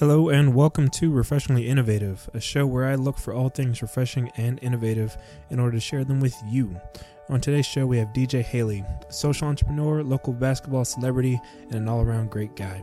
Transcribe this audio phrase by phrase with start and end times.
[0.00, 4.28] Hello, and welcome to Refreshingly Innovative, a show where I look for all things refreshing
[4.36, 5.16] and innovative
[5.50, 6.80] in order to share them with you.
[7.28, 12.00] On today's show, we have DJ Haley, social entrepreneur, local basketball celebrity, and an all
[12.02, 12.82] around great guy.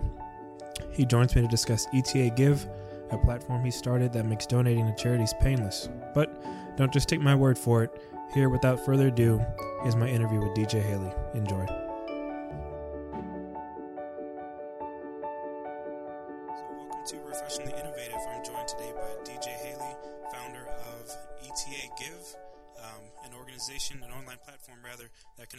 [0.94, 2.66] He joins me to discuss ETA Give,
[3.09, 5.89] a platform he started that makes donating to charities painless.
[6.16, 6.41] But
[6.78, 7.91] don't just take my word for it.
[8.34, 9.41] Here, without further ado,
[9.86, 11.12] is my interview with DJ Haley.
[11.34, 11.91] Enjoy.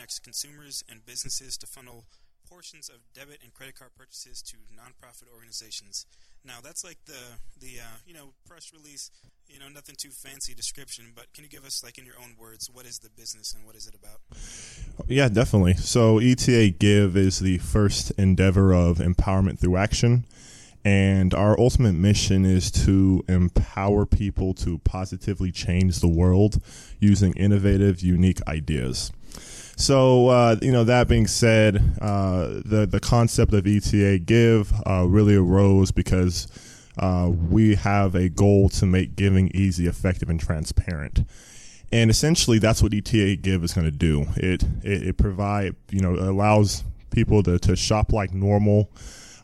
[0.02, 2.04] Connects consumers and businesses to funnel
[2.50, 6.06] portions of debit and credit card purchases to nonprofit organizations.
[6.44, 9.12] Now, that's like the the uh, you know press release,
[9.46, 11.12] you know, nothing too fancy description.
[11.14, 13.64] But can you give us, like in your own words, what is the business and
[13.64, 14.18] what is it about?
[15.06, 15.74] Yeah, definitely.
[15.74, 20.24] So ETA Give is the first endeavor of empowerment through action.
[20.84, 26.60] And our ultimate mission is to empower people to positively change the world
[26.98, 29.12] using innovative, unique ideas.
[29.76, 35.06] So, uh, you know, that being said, uh, the, the concept of ETA Give uh,
[35.08, 36.46] really arose because
[36.98, 41.24] uh, we have a goal to make giving easy, effective, and transparent.
[41.90, 44.26] And essentially, that's what ETA Give is going to do.
[44.36, 48.90] It, it, it provide, you know, allows people to, to shop like normal.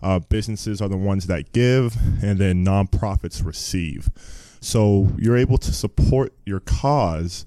[0.03, 4.09] Uh, businesses are the ones that give, and then nonprofits receive.
[4.61, 7.47] So you're able to support your cause,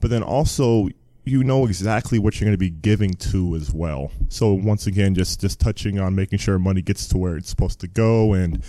[0.00, 0.88] but then also
[1.24, 4.10] you know exactly what you're going to be giving to as well.
[4.28, 7.80] So once again, just just touching on making sure money gets to where it's supposed
[7.80, 8.62] to go, and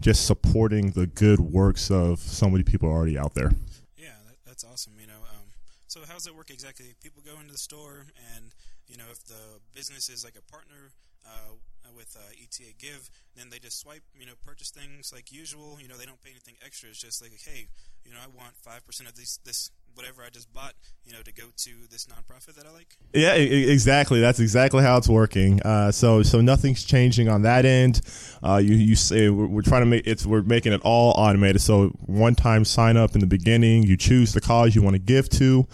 [0.00, 3.52] just supporting the good works of so many people already out there.
[3.96, 4.94] Yeah, that, that's awesome.
[4.98, 5.46] You know, um,
[5.86, 6.94] so how does it work exactly?
[7.02, 8.54] People go into the store, and
[8.88, 10.90] you know, if the business is like a partner
[11.26, 11.52] uh,
[11.94, 15.78] with uh, ETA Give, then they just swipe, you know, purchase things like usual.
[15.80, 16.88] You know, they don't pay anything extra.
[16.88, 17.68] It's just like, hey,
[18.04, 20.74] you know, I want five percent of this this whatever I just bought,
[21.04, 22.96] you know, to go to this nonprofit that I like.
[23.12, 24.20] Yeah, exactly.
[24.20, 25.60] That's exactly how it's working.
[25.62, 28.00] Uh, so so nothing's changing on that end.
[28.42, 31.60] Uh, you you say we're, we're, trying to make it's we're making it all automated.
[31.60, 35.00] So one time sign up in the beginning, you choose the cause you want to
[35.00, 35.66] give to,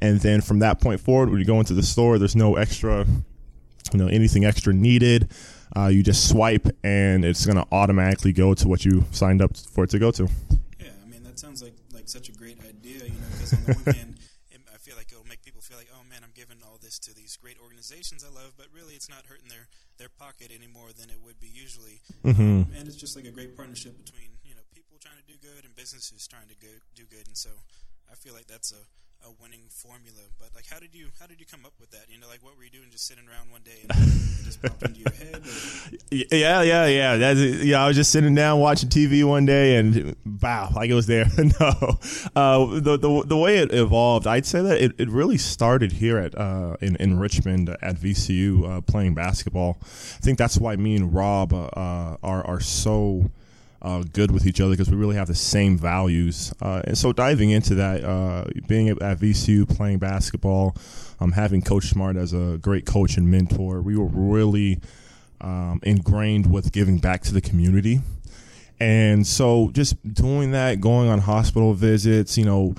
[0.00, 3.06] and then from that point forward, when you go into the store, there's no extra,
[3.92, 5.30] you know, anything extra needed.
[5.76, 9.56] Uh, you just swipe, and it's going to automatically go to what you signed up
[9.56, 10.26] for it to go to.
[10.80, 13.74] Yeah, I mean that sounds like like such a great idea, you know, because on
[13.74, 14.14] the one hand,
[14.78, 17.10] I feel like it'll make people feel like, oh man, I'm giving all this to
[17.10, 19.66] these great organizations I love, but really it's not hurting their
[19.98, 21.98] their pocket any more than it would be usually.
[22.22, 22.70] Mm-hmm.
[22.78, 25.66] And it's just like a great partnership between you know people trying to do good
[25.66, 27.50] and businesses trying to go, do good, and so
[28.06, 28.82] I feel like that's a
[29.24, 30.20] a winning formula.
[30.38, 32.06] But like, how did you how did you come up with that?
[32.08, 33.92] You know, like what were you doing, just sitting around one day and
[34.44, 35.36] just popped into your head?
[35.36, 36.36] Or?
[36.36, 37.16] Yeah, yeah, yeah.
[37.16, 37.82] That's yeah.
[37.82, 41.26] I was just sitting down watching TV one day and wow, like it was there.
[41.60, 41.98] no,
[42.36, 46.18] uh, the, the the way it evolved, I'd say that it, it really started here
[46.18, 49.78] at uh, in in Richmond at VCU uh, playing basketball.
[49.82, 51.66] I think that's why me and Rob uh,
[52.22, 53.30] are are so
[53.80, 56.52] uh, good with each other because we really have the same values.
[56.60, 60.76] Uh, and so diving into that, uh, being at, VCU playing basketball,
[61.20, 64.80] um, having Coach Smart as a great coach and mentor, we were really
[65.40, 68.00] um, ingrained with giving back to the community.
[68.80, 72.74] And so just doing that, going on hospital visits, you know,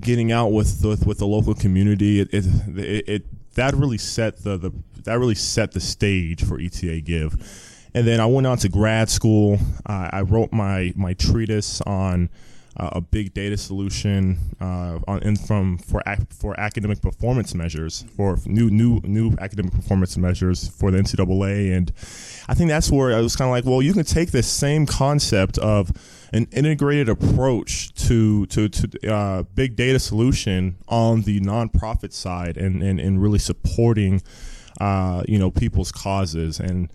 [0.00, 4.42] getting out with with, with the local community, it, it, it, it that really set
[4.42, 4.72] the, the
[5.04, 7.36] that really set the stage for ETA Give
[7.94, 9.58] and then I went on to grad school.
[9.86, 12.28] I wrote my my treatise on
[12.76, 18.36] uh, a big data solution uh, on from for ac- for academic performance measures for
[18.46, 21.92] new new new academic performance measures for the NCAA, and
[22.48, 24.86] I think that's where I was kind of like, well, you can take this same
[24.86, 25.92] concept of
[26.32, 32.82] an integrated approach to to to uh, big data solution on the nonprofit side, and
[32.82, 34.20] and, and really supporting
[34.80, 36.88] uh, you know people's causes and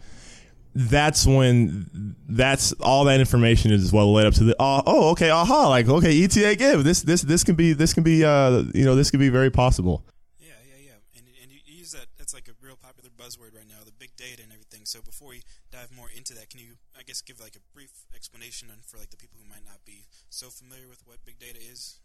[0.75, 5.29] that's when that's all that information is well led up to the oh, oh okay
[5.29, 8.85] aha like okay ETA give this this this can be this can be uh you
[8.85, 10.05] know this can be very possible.
[10.39, 13.67] Yeah, yeah, yeah, and and you use that that's like a real popular buzzword right
[13.67, 14.85] now, the big data and everything.
[14.85, 17.91] So before we dive more into that, can you I guess give like a brief
[18.15, 21.57] explanation for like the people who might not be so familiar with what big data
[21.59, 21.99] is?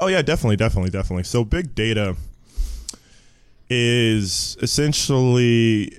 [0.00, 1.24] Oh yeah, definitely, definitely, definitely.
[1.24, 2.16] So big data
[3.68, 5.92] is essentially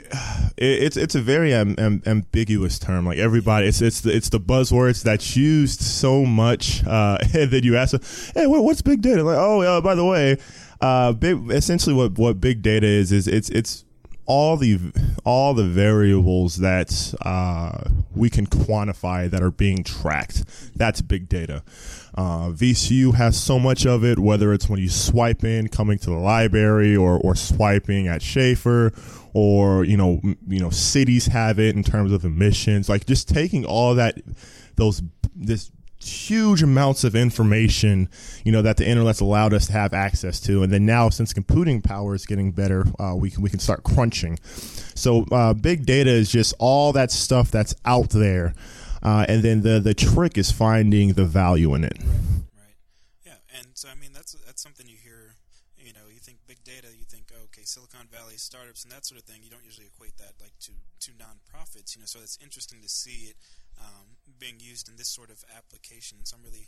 [0.57, 3.05] it's it's a very am, am, ambiguous term.
[3.05, 7.75] Like everybody, it's it's the it's the buzzwords that's used so much uh, that you
[7.75, 7.95] ask,
[8.33, 10.37] "Hey, what, what's big data?" Like, oh, uh, by the way,
[10.81, 13.83] uh, big essentially what what big data is is it's it's
[14.27, 14.77] all the
[15.25, 20.43] all the variables that uh, we can quantify that are being tracked.
[20.75, 21.63] That's big data.
[22.15, 26.09] Uh, VCU has so much of it, whether it's when you swipe in coming to
[26.09, 28.91] the library or, or swiping at Shafer
[29.33, 33.29] or, you know, m- you know, cities have it in terms of emissions, like just
[33.29, 34.17] taking all that,
[34.77, 35.03] those,
[35.35, 35.71] this
[36.07, 38.09] huge amounts of information,
[38.43, 40.63] you know, that the internet's allowed us to have access to.
[40.63, 43.83] And then now, since computing power is getting better, uh, we can we can start
[43.83, 44.39] crunching.
[44.95, 48.53] So uh, big data is just all that stuff that's out there,
[49.03, 51.97] uh, and then the the trick is finding the value in it.
[51.99, 52.75] Right.
[53.25, 55.35] Yeah, and so I mean that's that's something you hear.
[55.77, 59.05] You know, you think big data, you think oh, okay, Silicon Valley startups and that
[59.05, 59.41] sort of thing.
[59.43, 60.71] You don't usually equate that like to
[61.01, 61.95] to nonprofits.
[61.95, 63.35] You know, so it's interesting to see it
[63.79, 66.19] um, being used in this sort of application.
[66.23, 66.67] So I'm really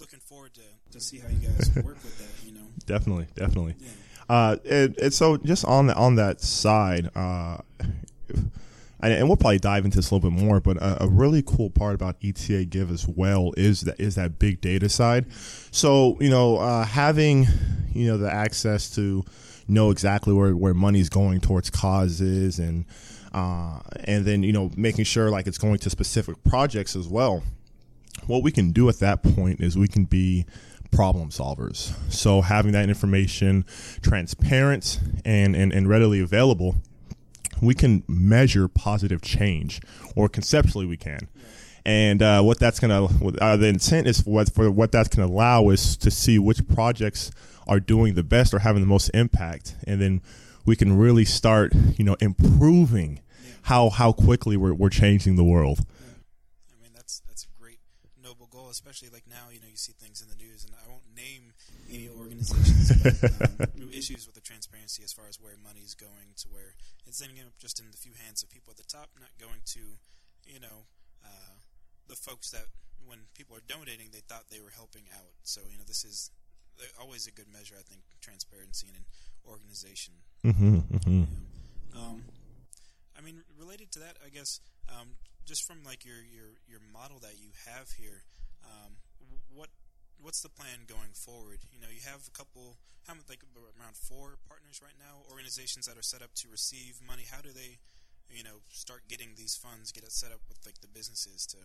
[0.00, 2.46] looking forward to to see how you guys work with that.
[2.46, 2.66] You know.
[2.86, 3.74] Definitely, definitely.
[3.78, 3.88] Yeah.
[4.28, 7.56] Uh, and, and so just on the, on that side, uh,
[9.00, 11.42] and, and we'll probably dive into this a little bit more, but a, a really
[11.42, 15.26] cool part about ETA Give as well is that is that big data side.
[15.70, 17.46] So you know, uh, having
[17.92, 19.24] you know the access to
[19.68, 22.84] know exactly where where money's going towards causes and
[23.32, 27.42] uh, and then you know making sure like it's going to specific projects as well.
[28.26, 30.44] What we can do at that point is we can be
[30.90, 31.94] problem solvers.
[32.12, 33.64] So having that information
[34.02, 36.76] transparent and, and, and readily available,
[37.60, 39.80] we can measure positive change,
[40.16, 41.28] or conceptually we can.
[41.84, 45.08] And uh, what that's going to, uh, the intent is for what, for what that's
[45.10, 47.30] to allow is to see which projects
[47.66, 50.22] are doing the best or having the most impact, and then
[50.68, 53.20] we can really start, you know, improving
[53.62, 55.80] how how quickly we're, we're changing the world.
[56.68, 57.80] I mean, that's that's a great
[58.22, 59.48] noble goal, especially like now.
[59.50, 61.56] You know, you see things in the news, and I won't name
[61.88, 62.92] any organizations,
[63.56, 66.76] but, um, issues with the transparency as far as where money's going to where
[67.06, 69.64] it's ending up just in the few hands of people at the top, not going
[69.72, 69.96] to,
[70.44, 70.84] you know,
[71.24, 71.56] uh,
[72.06, 72.68] the folks that
[73.08, 75.32] when people are donating, they thought they were helping out.
[75.42, 76.30] So you know, this is
[77.00, 79.06] always a good measure, I think, transparency in an
[79.48, 80.14] organization.
[80.44, 81.24] Mm-hmm, mm-hmm.
[81.98, 82.22] Um,
[83.16, 85.08] I mean, related to that, I guess, um,
[85.44, 88.22] just from like your, your, your model that you have here,
[88.64, 88.96] um,
[89.54, 89.68] what
[90.20, 91.62] what's the plan going forward?
[91.70, 92.74] You know, you have a couple,
[93.06, 96.98] how many, like around four partners right now, organizations that are set up to receive
[96.98, 97.22] money.
[97.22, 97.78] How do they,
[98.26, 101.58] you know, start getting these funds, get it set up with like the businesses to,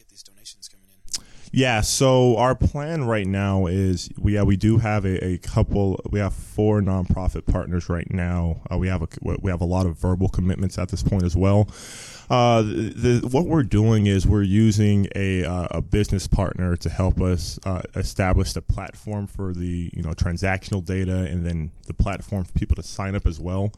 [0.00, 1.24] get these donations coming in?
[1.52, 6.00] Yeah, so our plan right now is we yeah, we do have a, a couple.
[6.10, 8.62] We have four nonprofit partners right now.
[8.72, 11.36] Uh, we have a we have a lot of verbal commitments at this point as
[11.36, 11.68] well.
[12.30, 17.20] Uh, the, what we're doing is we're using a, uh, a business partner to help
[17.20, 22.44] us uh, establish the platform for the you know transactional data and then the platform
[22.44, 23.72] for people to sign up as well.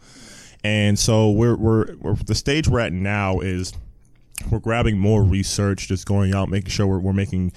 [0.63, 3.73] And so we're, we're, we're the stage we're at now is
[4.51, 7.53] we're grabbing more research, just going out, making sure we're, we're making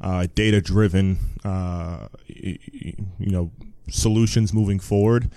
[0.00, 3.50] uh, data driven, uh, you know,
[3.90, 5.30] solutions moving forward,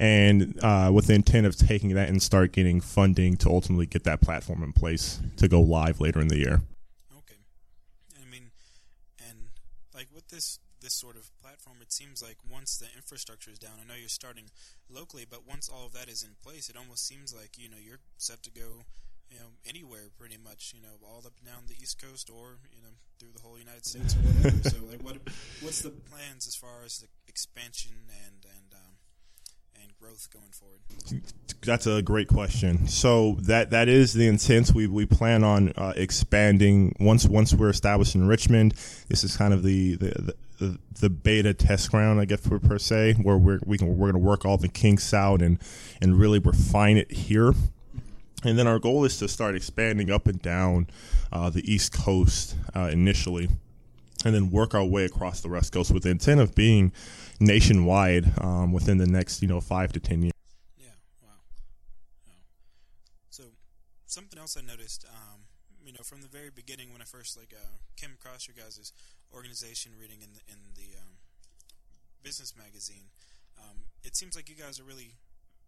[0.00, 4.04] and uh, with the intent of taking that and start getting funding to ultimately get
[4.04, 6.62] that platform in place to go live later in the year.
[7.16, 7.38] Okay,
[8.20, 8.50] I mean,
[9.28, 9.50] and
[9.94, 13.72] like with this this sort of platform, it seems like once the infrastructure is down,
[13.82, 14.44] I know you're starting
[14.88, 17.76] locally, but once all of that is in place, it almost seems like you know
[17.80, 18.84] you're set to go
[19.30, 22.58] you know, anywhere pretty much, you know, all up and down the East Coast or,
[22.74, 24.70] you know, through the whole United States or whatever.
[24.70, 25.16] so, like, what
[25.60, 27.92] what's the plans as far as the expansion
[28.24, 28.96] and and um,
[29.82, 30.80] and growth going forward?
[31.62, 32.86] That's a great question.
[32.88, 34.72] So that that is the intent.
[34.74, 38.72] We we plan on uh, expanding once once we're established in Richmond.
[39.08, 42.78] This is kind of the the, the, the beta test ground, I guess per, per
[42.78, 45.58] se, where we're we can we're going to work all the kinks out and
[46.00, 47.52] and really refine it here
[48.44, 50.86] and then our goal is to start expanding up and down
[51.32, 53.48] uh, the East Coast uh, initially,
[54.24, 56.92] and then work our way across the West Coast with the intent of being
[57.40, 60.32] nationwide um, within the next, you know, five to ten years.
[60.76, 60.86] Yeah,
[61.22, 61.30] wow.
[62.26, 62.32] wow.
[63.30, 63.44] So
[64.06, 65.42] something else I noticed, um,
[65.84, 68.92] you know, from the very beginning when I first like uh, came across your guys'
[69.34, 71.18] organization reading in the in the um,
[72.22, 73.10] business magazine,
[73.58, 75.14] um, it seems like you guys are really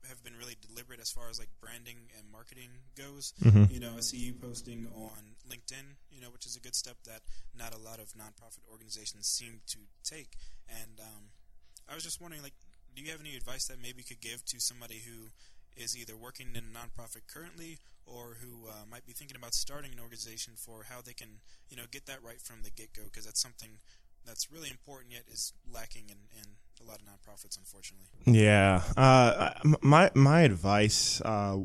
[0.09, 3.33] have been really deliberate as far as like branding and marketing goes.
[3.43, 3.73] Mm-hmm.
[3.73, 6.97] You know, I see you posting on LinkedIn, you know, which is a good step
[7.05, 7.21] that
[7.57, 10.37] not a lot of nonprofit organizations seem to take.
[10.69, 11.31] And um,
[11.89, 12.55] I was just wondering, like,
[12.95, 15.31] do you have any advice that maybe could give to somebody who
[15.77, 19.93] is either working in a nonprofit currently or who uh, might be thinking about starting
[19.93, 23.05] an organization for how they can, you know, get that right from the get go?
[23.05, 23.79] Because that's something
[24.27, 28.07] that's really important yet is lacking in, in a lot of nonprofits, unfortunately.
[28.27, 29.51] Yeah, uh,
[29.83, 31.21] my my advice.
[31.21, 31.61] Uh,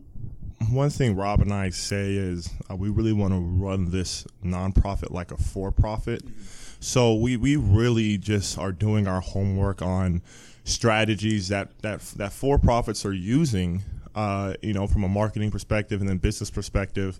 [0.70, 5.12] one thing Rob and I say is uh, we really want to run this nonprofit
[5.12, 6.26] like a for-profit.
[6.26, 6.42] Mm-hmm.
[6.80, 10.22] So we, we really just are doing our homework on
[10.64, 13.84] strategies that that that for-profits are using,
[14.16, 17.20] uh, you know, from a marketing perspective and then business perspective,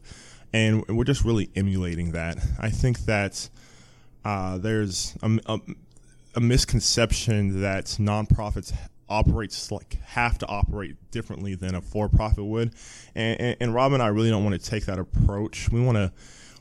[0.54, 2.38] and we're just really emulating that.
[2.60, 3.50] I think that
[4.24, 5.60] uh, there's a, a,
[6.36, 8.74] a misconception that nonprofits
[9.08, 12.74] operates like have to operate differently than a for-profit would.
[13.14, 15.70] And, and, and rob and i really don't want to take that approach.
[15.70, 16.12] We want to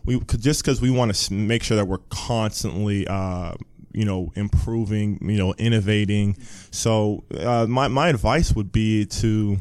[0.04, 3.54] we just because we want to make sure that we're constantly uh,
[3.92, 6.36] you know improving you know innovating.
[6.70, 9.58] So uh, my, my advice would be to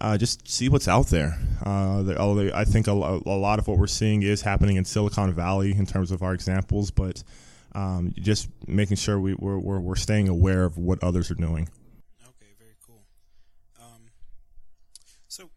[0.00, 1.38] uh, just see what's out there.
[1.64, 2.04] Uh,
[2.54, 5.86] I think a, a, lot of what we're seeing is happening in Silicon Valley in
[5.86, 7.24] terms of our examples, but
[7.72, 11.68] um, just making sure we, we're, we're, we're staying aware of what others are doing.
[12.22, 13.04] Okay, very cool.
[13.80, 14.10] Um,
[15.28, 15.50] so,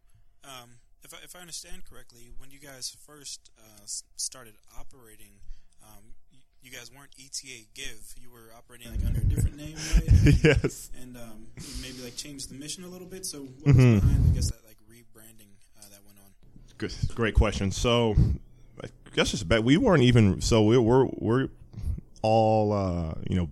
[0.44, 5.40] um, if I, if I understand correctly, when you guys first uh, started operating,
[5.84, 6.14] um,
[6.62, 8.14] you, guys weren't ETA Give.
[8.16, 10.36] You were operating like under a different name, right?
[10.44, 10.92] yes.
[11.02, 11.48] And um,
[11.82, 13.26] maybe like changed the mission a little bit.
[13.26, 14.00] So what mm-hmm.
[14.00, 15.50] behind, I guess, that like rebranding
[15.80, 16.32] uh, that went on?
[16.78, 17.72] Good, great question.
[17.72, 18.16] So
[18.84, 21.50] I guess just back, we weren't even so we, we're we're
[22.22, 23.50] all uh, you know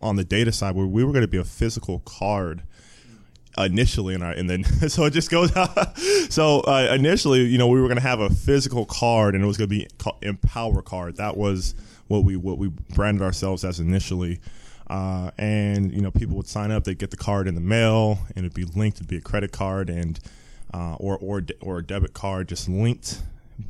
[0.00, 2.62] on the data side where we were going to be a physical card
[3.56, 5.98] initially in our and then so it just goes out.
[6.28, 9.46] so uh, initially you know we were going to have a physical card and it
[9.46, 9.88] was going to be
[10.22, 11.74] empower card that was
[12.06, 14.40] what we what we branded ourselves as initially
[14.88, 18.18] uh, and you know people would sign up they'd get the card in the mail
[18.36, 20.20] and it'd be linked to be a credit card and
[20.72, 23.22] uh, or or or a debit card just linked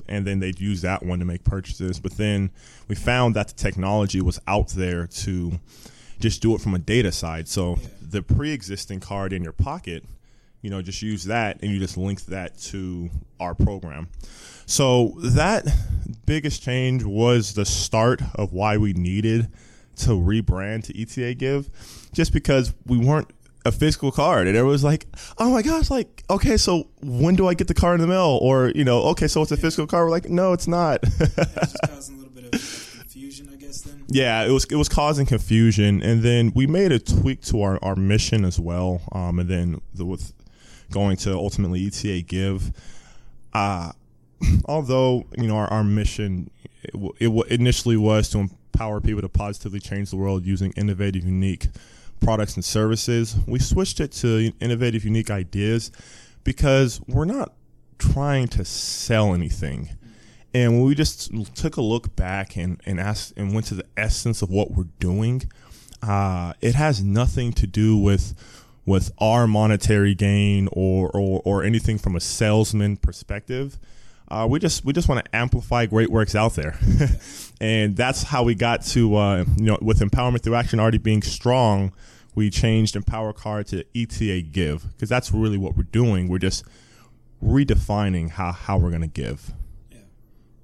[0.09, 2.01] and then they'd use that one to make purchases.
[2.01, 2.51] But then
[2.89, 5.61] we found that the technology was out there to
[6.21, 7.49] just do it from a data side.
[7.49, 7.89] So yeah.
[8.01, 10.05] the pre-existing card in your pocket,
[10.63, 14.09] you know, just use that and you just link that to our program.
[14.67, 15.67] So that
[16.27, 19.49] biggest change was the start of why we needed
[19.97, 21.69] to rebrand to ETA Give,
[22.13, 23.31] just because we weren't
[23.65, 25.07] a physical card, and it was like,
[25.39, 28.39] oh my gosh, like okay, so when do I get the card in the mail?
[28.41, 30.07] Or you know, okay, so it's a physical card.
[30.07, 31.03] We're like, no, it's not.
[34.11, 37.79] Yeah, it was it was causing confusion, and then we made a tweak to our,
[37.83, 40.33] our mission as well, um, and then the, with
[40.91, 42.73] going to ultimately ETA Give.
[43.53, 43.93] Uh,
[44.65, 46.51] although you know our, our mission
[46.83, 51.67] it, it initially was to empower people to positively change the world using innovative, unique
[52.21, 55.91] products and services, we switched it to innovative, unique ideas
[56.45, 57.53] because we're not
[57.99, 59.91] trying to sell anything.
[60.55, 63.85] And when we just took a look back and, and asked and went to the
[63.97, 65.43] essence of what we're doing,
[66.03, 68.35] uh, it has nothing to do with
[68.87, 73.79] with our monetary gain or, or, or anything from a salesman perspective.
[74.31, 76.79] Uh, we just we just want to amplify great works out there,
[77.61, 81.23] and that's how we got to uh, you know with empowerment through action already being
[81.23, 81.93] strong,
[82.35, 86.29] we changed Empower Card to ETA Give because that's really what we're doing.
[86.29, 86.63] We're just
[87.43, 89.53] redefining how how we're going to give.
[89.91, 89.99] Yeah.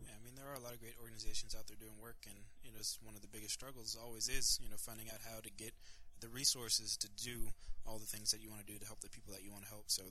[0.07, 2.71] I mean, there are a lot of great organizations out there doing work, and you
[2.71, 5.51] know, it's one of the biggest struggles always is you know finding out how to
[5.57, 5.73] get
[6.21, 7.49] the resources to do
[7.87, 9.65] all the things that you want to do to help the people that you want
[9.65, 9.85] to help.
[9.87, 10.03] So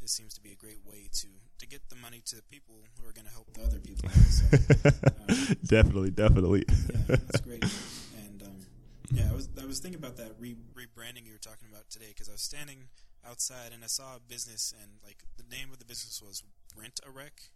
[0.00, 1.28] this seems to be a great way to
[1.58, 4.08] to get the money to the people who are going to help the other people.
[4.30, 4.46] So,
[5.28, 6.64] um, definitely, definitely.
[6.68, 7.64] yeah, that's great.
[8.16, 8.56] And um,
[9.12, 12.08] yeah, I was I was thinking about that re- rebranding you were talking about today
[12.08, 12.88] because I was standing
[13.28, 16.42] outside and I saw a business and like the name of the business was
[16.76, 17.50] Rent a Wreck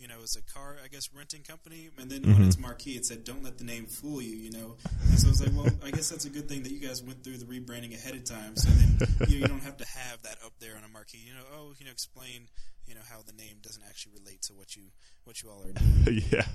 [0.00, 1.90] you know, it's a car, I guess, renting company.
[2.00, 2.42] And then mm-hmm.
[2.42, 4.76] on its marquee, it said, "Don't let the name fool you." You know,
[5.10, 7.02] and so I was like, well, I guess that's a good thing that you guys
[7.02, 9.86] went through the rebranding ahead of time, so then you, know, you don't have to
[9.86, 11.20] have that up there on a marquee.
[11.24, 12.48] You know, oh, you know, explain,
[12.86, 14.84] you know, how the name doesn't actually relate to what you
[15.24, 16.22] what you all are doing.
[16.32, 16.46] yeah,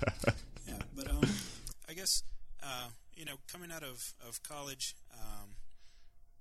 [0.67, 0.81] yeah.
[0.95, 1.21] But um,
[1.87, 2.23] I guess
[2.63, 4.95] uh, you know, coming out of of college.
[5.13, 5.55] Um,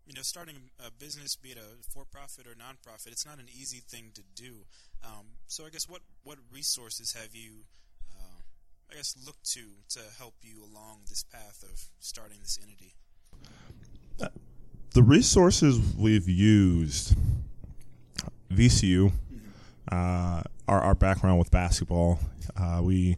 [0.07, 0.57] you know, starting
[0.87, 4.53] a business, be it a for-profit or nonprofit, it's not an easy thing to do.
[5.03, 7.65] Um, so I guess what what resources have you,
[8.15, 8.41] uh,
[8.91, 12.95] I guess, looked to to help you along this path of starting this entity?
[14.21, 14.29] Uh,
[14.93, 17.17] the resources we've used,
[18.53, 19.39] VCU, mm-hmm.
[19.91, 22.19] uh, our our background with basketball,
[22.57, 23.17] uh, we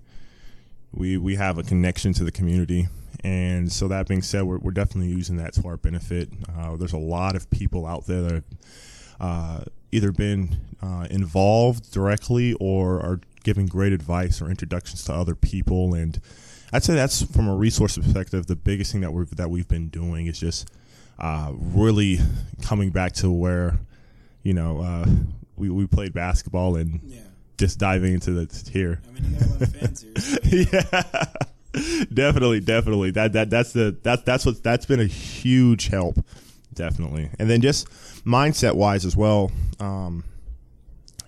[0.93, 2.87] we we have a connection to the community.
[3.25, 6.28] And so that being said, we're, we're definitely using that to our benefit.
[6.56, 8.44] Uh, there's a lot of people out there that have
[9.20, 9.61] uh,
[9.92, 15.94] either been uh, involved directly or are giving great advice or introductions to other people.
[15.94, 16.20] And
[16.73, 19.88] I'd say that's from a resource perspective, the biggest thing that we've that we've been
[19.88, 20.68] doing is just
[21.18, 22.18] uh, really
[22.62, 23.78] coming back to where
[24.42, 25.06] you know uh,
[25.56, 27.20] we we played basketball and Yeah.
[27.56, 29.00] just diving into the here.
[29.08, 30.16] I mean, you got a lot of fans here.
[30.18, 30.38] So,
[31.02, 31.25] yeah,
[32.12, 33.11] definitely, definitely.
[33.11, 36.18] That that that's the that that's what that's been a huge help,
[36.75, 37.30] definitely.
[37.38, 37.88] And then just
[38.25, 39.50] mindset wise as well.
[39.78, 40.25] Um,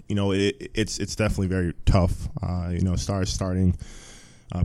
[0.08, 2.28] you know, it, it's it's definitely very tough.
[2.42, 3.76] Uh, you know, start starting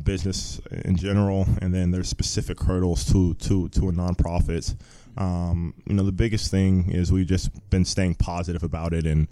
[0.03, 4.75] business in general, and then there's specific hurdles to to to a nonprofit.
[5.17, 9.27] Um, you know, the biggest thing is we've just been staying positive about it and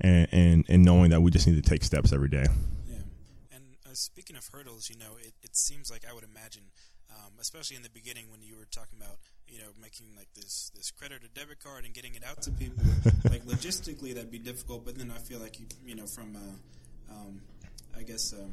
[0.00, 2.46] and and, and knowing that we just need to take steps every day.
[3.98, 6.62] Speaking of hurdles, you know, it, it seems like I would imagine,
[7.10, 9.16] um, especially in the beginning when you were talking about,
[9.48, 12.50] you know, making like this this credit or debit card and getting it out to
[12.52, 12.84] people,
[13.30, 14.84] like logistically that'd be difficult.
[14.84, 17.40] But then I feel like you, you know, from, uh, um,
[17.96, 18.52] I guess, um,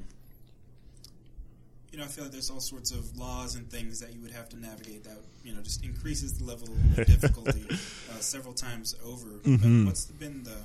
[1.91, 4.31] you know, I feel like there's all sorts of laws and things that you would
[4.31, 8.95] have to navigate that, you know, just increases the level of difficulty uh, several times
[9.05, 9.27] over.
[9.43, 9.83] Mhm.
[9.83, 10.57] But what's been the,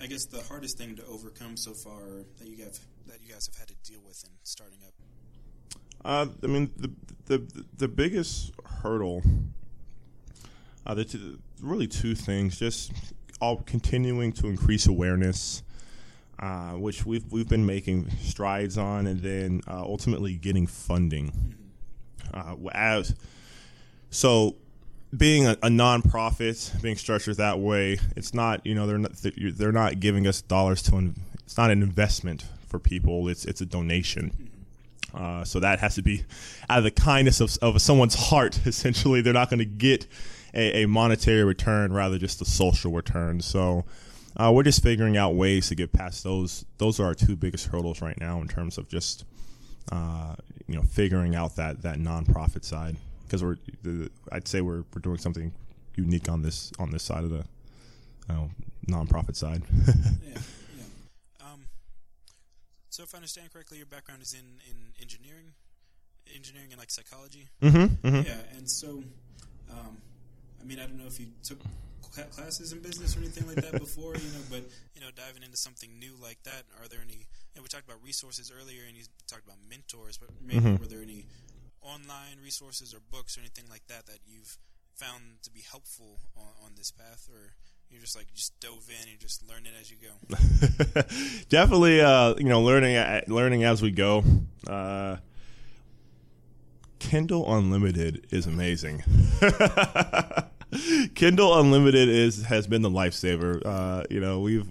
[0.00, 2.00] I guess, the hardest thing to overcome so far
[2.38, 4.94] that you have that you guys have had to deal with in starting up?
[6.04, 6.90] Uh, I mean, the
[7.26, 9.22] the the biggest hurdle.
[10.86, 12.58] Uh, the two, really two things.
[12.58, 12.92] Just
[13.40, 15.62] all continuing to increase awareness,
[16.38, 21.54] uh, which we've we've been making strides on, and then uh, ultimately getting funding.
[22.32, 23.14] Uh, as
[24.10, 24.56] so,
[25.16, 29.72] being a, a nonprofit, being structured that way, it's not you know they're not they're
[29.72, 30.96] not giving us dollars to.
[30.96, 33.28] In, it's not an investment for people.
[33.28, 34.50] It's it's a donation.
[35.14, 36.24] Uh, so that has to be
[36.68, 38.58] out of the kindness of, of someone's heart.
[38.66, 40.08] Essentially, they're not going to get
[40.54, 43.40] a, a, monetary return, rather just a social return.
[43.40, 43.84] So
[44.36, 46.64] uh, we're just figuring out ways to get past those.
[46.78, 49.24] Those are our two biggest hurdles right now in terms of just
[49.92, 50.34] uh,
[50.66, 55.00] you know figuring out that that nonprofit side because we're the, I'd say we're we're
[55.00, 55.52] doing something
[55.94, 57.44] unique on this on this side of the
[58.28, 58.50] you
[58.88, 59.62] nonprofit side.
[60.28, 60.38] yeah.
[62.94, 65.50] So if I understand correctly, your background is in, in engineering,
[66.30, 67.50] engineering and like psychology.
[67.60, 68.22] mm-hmm, mm-hmm.
[68.22, 69.02] Yeah, and so,
[69.66, 69.98] um,
[70.60, 71.58] I mean, I don't know if you took
[72.30, 74.62] classes in business or anything like that before, you know, but
[74.94, 77.26] you know, diving into something new like that, are there any?
[77.56, 80.78] Know, we talked about resources earlier, and you talked about mentors, but maybe Mhm.
[80.78, 81.26] were there any
[81.82, 84.56] online resources or books or anything like that that you've
[84.94, 87.58] found to be helpful on, on this path, or
[87.90, 91.02] you're just like just dove in and just learn it as you go?
[91.48, 94.22] Definitely, uh, you know, learning a- learning as we go.
[94.66, 95.16] Uh,
[96.98, 99.02] Kindle Unlimited is amazing.
[101.14, 103.64] Kindle Unlimited is has been the lifesaver.
[103.64, 104.66] Uh, you know, we've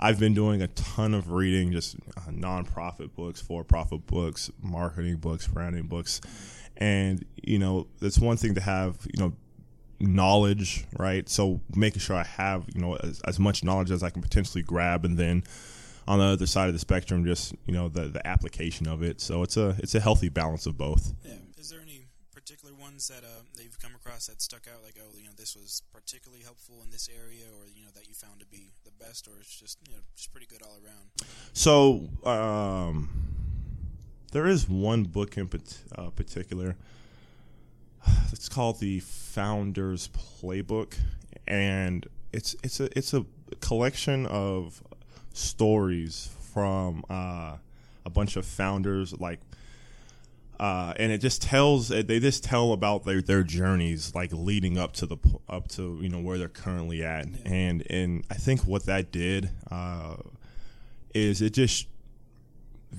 [0.00, 5.46] I've been doing a ton of reading, just uh, nonprofit books, for-profit books, marketing books,
[5.46, 6.20] branding books,
[6.76, 9.32] and you know, it's one thing to have you know
[10.00, 11.28] knowledge, right?
[11.28, 14.62] So making sure I have you know as, as much knowledge as I can potentially
[14.62, 15.44] grab, and then
[16.06, 19.20] on the other side of the spectrum, just you know the the application of it.
[19.20, 21.12] So it's a it's a healthy balance of both.
[21.24, 21.34] Yeah.
[21.56, 24.82] Is there any particular ones that uh, that you've come across that stuck out?
[24.84, 28.06] Like, oh, you know, this was particularly helpful in this area, or you know, that
[28.08, 30.78] you found to be the best, or it's just you know, just pretty good all
[30.84, 31.10] around.
[31.52, 33.08] So um,
[34.32, 36.76] there is one book in pat- uh, particular.
[38.32, 40.94] It's called the Founder's Playbook,
[41.46, 43.24] and it's it's a it's a
[43.60, 44.82] collection of
[45.32, 47.56] stories from uh,
[48.04, 49.40] a bunch of founders, like,
[50.60, 54.92] uh, and it just tells they just tell about their their journeys, like leading up
[54.94, 55.16] to the
[55.48, 59.50] up to you know where they're currently at, and and I think what that did
[59.70, 60.16] uh,
[61.14, 61.86] is it just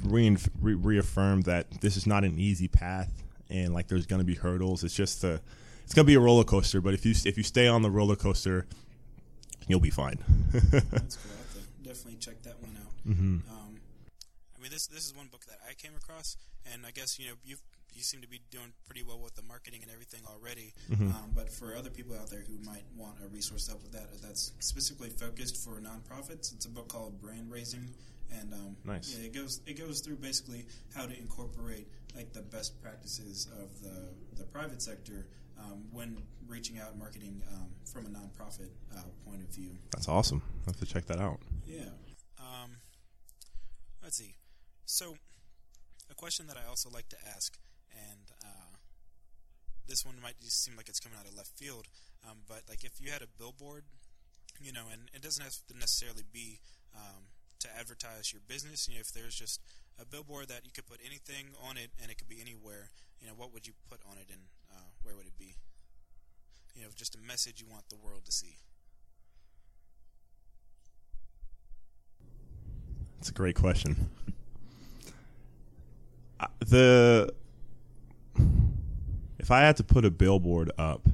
[0.03, 4.25] re- re- reaffirmed that this is not an easy path and like there's going to
[4.25, 5.39] be hurdles it's just a
[5.84, 7.91] it's going to be a roller coaster but if you if you stay on the
[7.91, 8.65] roller coaster
[9.67, 10.17] you'll be fine
[10.51, 11.31] That's cool.
[11.34, 12.91] I have to definitely check that one out.
[13.03, 13.79] hmm Um,
[14.58, 16.38] I mean, this this is one book that I came across,
[16.73, 17.58] and I guess you know you
[17.93, 20.73] you seem to be doing pretty well with the marketing and everything already.
[20.91, 21.13] Mhm.
[21.15, 23.91] Um, but for other people out there who might want a resource to help with
[23.93, 26.51] that, that's specifically focused for nonprofits.
[26.53, 27.89] It's a book called Brand Raising,
[28.31, 29.15] and um, Nice.
[29.17, 33.81] Yeah, it goes it goes through basically how to incorporate like the best practices of
[33.81, 35.27] the the private sector
[35.59, 39.71] um, when reaching out and marketing um, from a nonprofit uh, point of view.
[39.91, 41.89] that's awesome i have to check that out Yeah.
[42.39, 42.77] Um,
[44.03, 44.35] let's see.
[44.85, 45.15] So,
[46.11, 47.57] a question that I also like to ask,
[47.91, 48.75] and uh,
[49.88, 51.88] this one might just seem like it's coming out of left field,
[52.29, 53.85] um, but like if you had a billboard,
[54.61, 56.59] you know, and it doesn't have to necessarily be
[56.93, 57.23] um,
[57.65, 58.88] to advertise your business.
[58.88, 59.62] You know, if there's just
[59.99, 62.91] a billboard that you could put anything on it, and it could be anywhere.
[63.19, 65.56] You know, what would you put on it, and uh, where would it be?
[66.75, 68.58] you know, just a message you want the world to see?
[73.17, 74.10] That's a great question.
[76.60, 77.34] The
[79.39, 81.08] if I had to put a billboard up,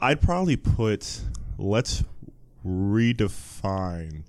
[0.00, 1.20] I'd probably put
[1.58, 2.04] let's
[2.66, 4.22] redefine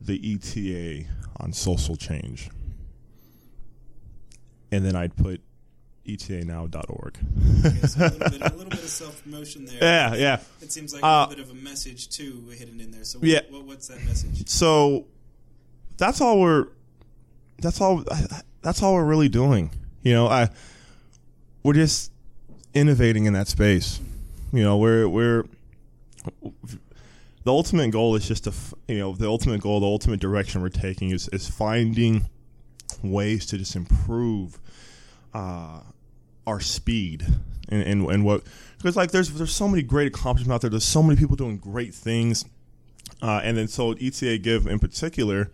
[0.00, 1.04] the ETA
[1.38, 2.50] on social change.
[4.70, 5.40] And then I'd put
[6.06, 7.18] etanow.org.
[7.64, 9.78] Okay, so a, little bit, a little bit of self promotion there.
[9.80, 10.40] Yeah, yeah.
[10.60, 13.04] It seems like a Uh, little bit of a message too hidden in there.
[13.04, 13.40] So, what, Yeah.
[13.50, 14.48] what, what's that message?
[14.48, 15.06] So
[15.96, 16.68] that's all we're
[17.60, 18.04] that's all
[18.62, 19.70] that's all we're really doing.
[20.02, 20.48] You know, I
[21.62, 22.12] we're just
[22.74, 24.00] innovating in that space.
[24.52, 25.44] You know, we're we're
[27.44, 28.52] the ultimate goal is just to
[28.86, 32.26] you know the ultimate goal, the ultimate direction we're taking is is finding
[33.02, 34.58] ways to just improve
[35.34, 35.80] uh,
[36.46, 37.26] our speed
[37.68, 38.42] and, and and what
[38.76, 40.70] because like there's there's so many great accomplishments out there.
[40.70, 42.44] There's so many people doing great things.
[43.20, 45.50] Uh, and then so ETA Give in particular,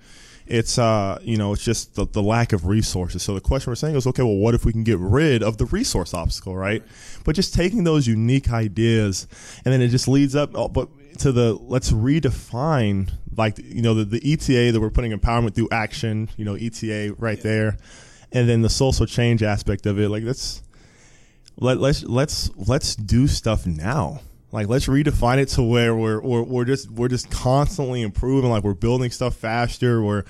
[0.46, 3.22] it's uh you know it's just the, the lack of resources.
[3.22, 5.58] So the question we're saying is okay, well what if we can get rid of
[5.58, 6.82] the resource obstacle, right?
[7.24, 9.26] But just taking those unique ideas
[9.64, 13.94] and then it just leads up, oh, but to the let's redefine like you know
[13.94, 17.76] the, the ETA that we're putting empowerment through action, you know ETA right there,
[18.32, 20.62] and then the social change aspect of it, like that's
[21.56, 24.20] let, let's let's let's do stuff now.
[24.54, 28.50] Like let's redefine it to where we're, we're we're just we're just constantly improving.
[28.50, 30.00] Like we're building stuff faster.
[30.00, 30.22] We're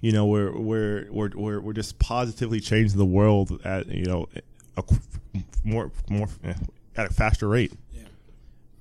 [0.00, 4.28] you know we're we're we're we're, we're just positively changing the world at you know
[4.78, 4.84] a
[5.62, 6.54] more more eh,
[6.96, 7.70] at a faster rate.
[7.92, 8.08] Yeah.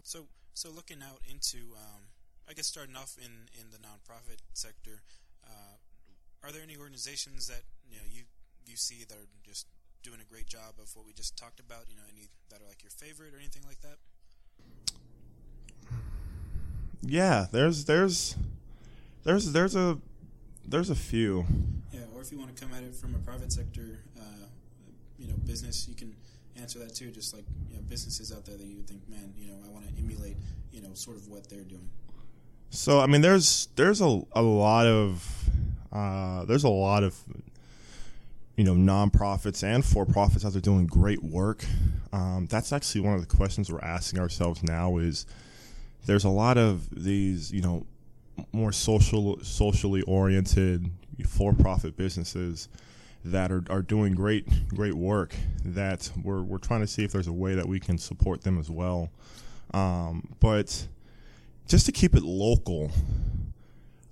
[0.03, 2.07] So, so looking out into, um,
[2.49, 5.01] I guess starting off in, in the nonprofit sector,
[5.45, 5.75] uh,
[6.41, 8.23] are there any organizations that you know you
[8.65, 9.67] you see that are just
[10.03, 11.89] doing a great job of what we just talked about?
[11.89, 13.97] You know, any that are like your favorite or anything like that?
[17.07, 18.35] Yeah, there's there's
[19.23, 19.97] there's there's a
[20.67, 21.45] there's a few.
[21.91, 24.45] Yeah, or if you want to come at it from a private sector, uh,
[25.19, 26.15] you know, business, you can
[26.59, 27.11] answer that too.
[27.11, 29.85] Just like you know, businesses out there that you think, man, you know, I want
[29.87, 30.35] to emulate,
[30.71, 31.89] you know, sort of what they're doing.
[32.71, 35.49] So I mean, there's there's a a lot of
[35.91, 37.17] uh, there's a lot of
[38.55, 41.63] you know nonprofits and for profits out there doing great work.
[42.11, 44.97] Um, that's actually one of the questions we're asking ourselves now.
[44.97, 45.25] Is
[46.05, 47.85] there's a lot of these you know
[48.51, 50.91] more social socially oriented
[51.27, 52.67] for profit businesses
[53.23, 57.27] that are, are doing great great work that we're we're trying to see if there's
[57.27, 59.09] a way that we can support them as well.
[59.73, 60.87] Um, but
[61.67, 62.91] just to keep it local,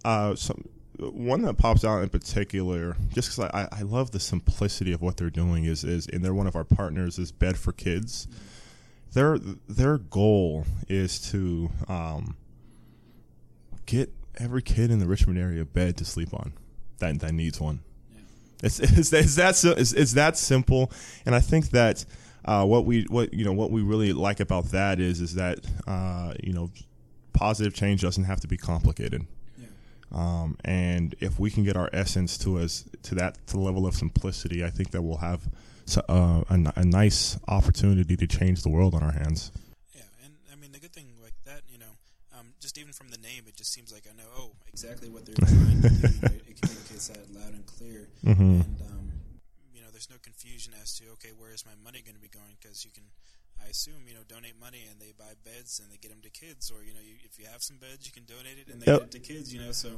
[0.03, 0.67] uh, some
[0.99, 5.17] one that pops out in particular, just because I, I love the simplicity of what
[5.17, 8.27] they're doing, is is and they're one of our partners is Bed for Kids.
[9.13, 12.35] Their their goal is to um,
[13.85, 16.53] get every kid in the Richmond area bed to sleep on
[16.99, 17.79] that that needs one.
[18.63, 20.91] It's, it's, it's that it's, it's that simple,
[21.25, 22.05] and I think that
[22.45, 25.59] uh, what we what you know what we really like about that is is that
[25.85, 26.71] uh, you know
[27.33, 29.27] positive change doesn't have to be complicated.
[30.13, 33.87] Um, and if we can get our essence to us to that to the level
[33.87, 35.41] of simplicity, I think that we'll have
[36.07, 39.51] uh, a, a nice opportunity to change the world on our hands.
[39.95, 41.97] Yeah, and I mean the good thing like that, you know,
[42.37, 45.25] um, just even from the name, it just seems like I know oh exactly what
[45.25, 46.07] they're trying to do.
[46.21, 46.41] Right?
[46.47, 48.61] It communicates that loud and clear, Mm-hmm.
[48.61, 49.11] and um,
[49.73, 52.29] you know, there's no confusion as to okay, where is my money going to be
[52.29, 52.55] going?
[52.61, 53.03] Because you can,
[53.61, 56.29] I assume, you know, donate money and they buy beds and they get them to
[56.29, 58.81] kids, or you know, you, if you have some beds, you can donate it and
[58.81, 58.99] they Yep.
[59.01, 59.53] get it to kids.
[59.53, 59.89] You know, so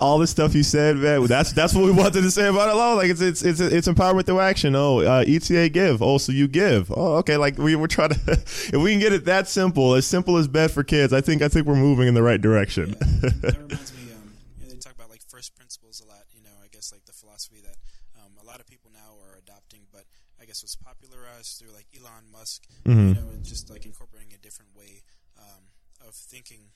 [0.00, 1.24] all the stuff you said, man.
[1.26, 2.74] That's that's what we wanted to say about it.
[2.74, 4.74] All like it's it's it's it's empowerment through action.
[4.76, 6.02] Oh, uh, ETA give.
[6.02, 6.92] Oh, so you give.
[6.94, 7.36] Oh, okay.
[7.36, 10.46] Like we we're trying to, if we can get it that simple, as simple as
[10.48, 12.90] bed for kids, I think I think we're moving in the right direction.
[13.20, 14.12] that reminds me.
[14.12, 16.22] Um, you know, they talk about like first principles a lot.
[16.30, 17.74] You know, I guess like the philosophy that
[18.14, 20.06] um, a lot of people now are adopting, but
[20.38, 22.70] I guess was popularized through like Elon Musk.
[23.10, 25.02] You know, and just like incorporating a different way
[25.34, 25.74] um,
[26.06, 26.70] of thinking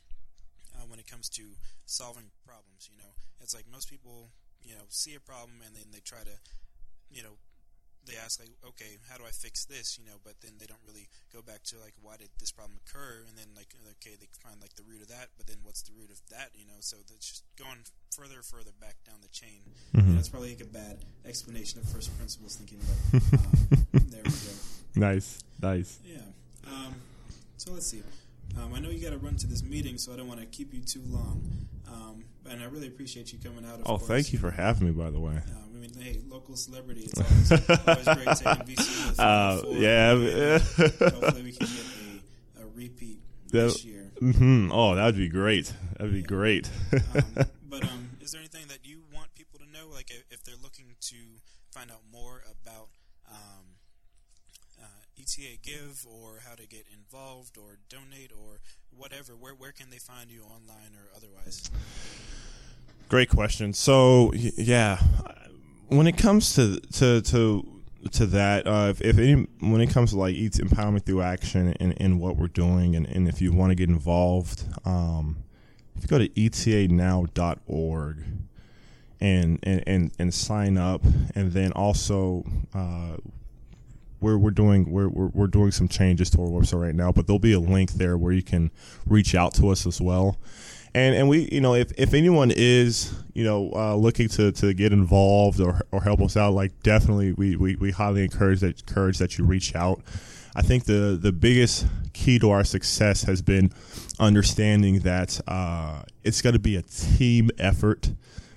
[0.75, 1.55] uh, when it comes to
[1.87, 2.91] solving problems.
[2.91, 4.35] You know, it's like most people,
[4.67, 6.35] you know, see a problem and then they try to,
[7.07, 7.39] you know,
[8.07, 9.99] they ask like, okay, how do I fix this?
[9.99, 12.79] You know, but then they don't really go back to like, why did this problem
[12.79, 13.27] occur?
[13.27, 15.93] And then like, okay, they find like the root of that, but then what's the
[15.93, 16.55] root of that?
[16.55, 17.83] You know, so that's just going
[18.17, 19.61] further, further back down the chain.
[19.95, 20.15] Mm-hmm.
[20.17, 22.79] That's probably like a bad explanation of first principles thinking,
[23.13, 24.37] but um, there we go.
[24.97, 25.99] nice, nice.
[26.05, 26.19] Yeah.
[26.67, 26.95] Um,
[27.57, 28.03] so let's see.
[28.57, 30.47] Um, I know you got to run to this meeting, so I don't want to
[30.47, 31.43] keep you too long.
[31.89, 33.81] Um, and I really appreciate you coming out.
[33.85, 34.09] oh, course.
[34.09, 34.93] thank you for having me.
[34.93, 35.35] By the way.
[35.35, 37.03] Um, I mean, hey, local celebrity.
[37.03, 37.53] It's always,
[37.87, 40.59] always great taking VC with Uh, yeah.
[41.11, 41.87] hopefully, we can get
[42.59, 43.19] a, a repeat
[43.51, 44.11] this year.
[44.19, 45.73] hmm Oh, that'd be great.
[45.99, 46.27] That'd be Yeah.
[46.27, 46.71] great.
[46.93, 50.43] um, but um, is there anything that you want people to know, like if, if
[50.45, 51.17] they're looking to
[51.73, 52.89] find out more about
[53.31, 53.67] um,
[55.27, 58.61] ETA Give or how to get involved or donate or
[58.97, 59.33] whatever?
[59.33, 61.69] Where where can they find you online or otherwise?
[63.09, 63.73] Great question.
[63.73, 64.99] So yeah,
[65.89, 70.17] when it comes to to to to that, uh, if, any, when it comes to
[70.17, 73.71] like EAT empowerment through action and, and what we're doing, and, and if you want
[73.71, 75.39] to get involved, um,
[75.97, 78.23] if you go to etanow.org
[79.21, 81.03] and and and, and sign up,
[81.35, 82.45] and then also.
[82.73, 83.17] Uh,
[84.21, 87.27] we're, we're doing we're, we're, we're doing some changes to our website right now, but
[87.27, 88.71] there'll be a link there where you can
[89.07, 90.39] reach out to us as well.
[90.95, 94.73] And and we you know if, if anyone is you know uh, looking to, to
[94.73, 98.81] get involved or, or help us out like definitely we, we, we highly encourage that
[98.81, 100.01] encourage that you reach out.
[100.55, 103.73] I think the the biggest key to our success has been
[104.19, 108.11] understanding that uh, it's got to be a team effort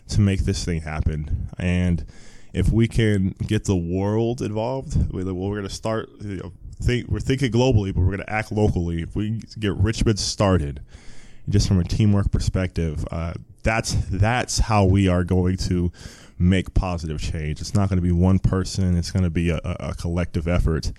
[0.07, 1.49] to make this thing happen.
[1.57, 2.05] And
[2.53, 6.51] if we can get the world involved we- well, we're going to start you know,
[6.81, 10.81] think, we're thinking globally but we're going to act locally if we get Richmond started
[11.49, 13.33] just from a teamwork perspective, uh,
[13.63, 15.91] that's that's how we are going to
[16.37, 17.59] make positive change.
[17.59, 18.95] It's not going to be one person.
[18.95, 20.91] It's going to be a, a collective effort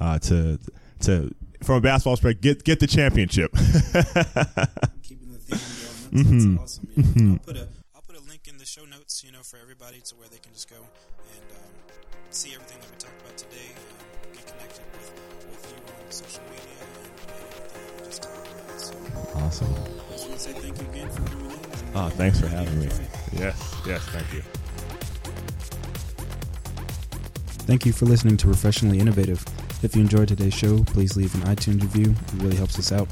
[0.00, 0.58] uh, to
[1.00, 3.52] to from a basketball perspective get get the championship.
[5.02, 5.58] Keeping the theme
[6.12, 6.12] going.
[6.12, 6.88] That's, that's awesome.
[6.94, 9.35] You know, I'll put a I'll put a link in the show notes, you know,
[9.46, 11.70] for everybody to where they can just go and um,
[12.30, 13.70] see everything that we talked about today.
[13.78, 15.12] Um, get connected with,
[15.46, 18.80] with you on social media and, and everything we just talked about.
[18.80, 18.94] So
[19.38, 19.70] awesome.
[19.70, 21.52] I just want to say thank you again for coming in.
[21.52, 22.88] And, Oh, thanks for having me.
[23.38, 24.42] Yes, yes, thank you.
[27.70, 29.44] Thank you for listening to Refreshingly Innovative.
[29.84, 32.10] If you enjoyed today's show, please leave an iTunes review.
[32.34, 33.08] It really helps us out.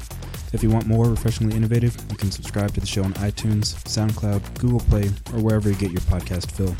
[0.55, 4.57] If you want more Refreshingly Innovative, you can subscribe to the show on iTunes, SoundCloud,
[4.57, 6.73] Google Play, or wherever you get your podcast fill.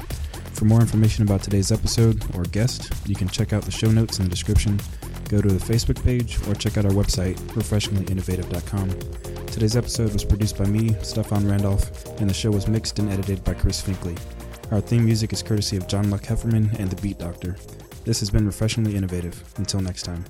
[0.54, 4.20] For more information about today's episode or guest, you can check out the show notes
[4.20, 4.80] in the description,
[5.28, 9.46] go to the Facebook page, or check out our website, refreshinglyinnovative.com.
[9.48, 13.44] Today's episode was produced by me, Stefan Randolph, and the show was mixed and edited
[13.44, 14.18] by Chris Finkley.
[14.72, 17.58] Our theme music is courtesy of John Luck Hefferman and the Beat Doctor.
[18.06, 19.44] This has been Refreshingly Innovative.
[19.58, 20.24] Until next time.